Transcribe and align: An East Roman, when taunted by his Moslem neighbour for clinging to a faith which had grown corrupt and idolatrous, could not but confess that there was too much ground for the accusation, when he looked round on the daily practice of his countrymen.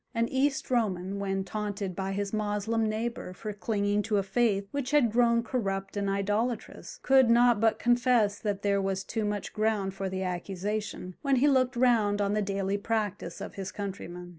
An 0.15 0.27
East 0.29 0.71
Roman, 0.71 1.19
when 1.19 1.43
taunted 1.43 1.95
by 1.95 2.13
his 2.13 2.33
Moslem 2.33 2.89
neighbour 2.89 3.33
for 3.33 3.53
clinging 3.53 4.01
to 4.01 4.17
a 4.17 4.23
faith 4.23 4.67
which 4.71 4.89
had 4.89 5.11
grown 5.11 5.43
corrupt 5.43 5.95
and 5.95 6.09
idolatrous, 6.09 6.99
could 7.03 7.29
not 7.29 7.59
but 7.59 7.77
confess 7.77 8.39
that 8.39 8.63
there 8.63 8.81
was 8.81 9.03
too 9.03 9.25
much 9.25 9.53
ground 9.53 9.93
for 9.93 10.09
the 10.09 10.23
accusation, 10.23 11.13
when 11.21 11.35
he 11.35 11.47
looked 11.47 11.75
round 11.75 12.19
on 12.19 12.33
the 12.33 12.41
daily 12.41 12.79
practice 12.79 13.39
of 13.41 13.53
his 13.53 13.71
countrymen. 13.71 14.29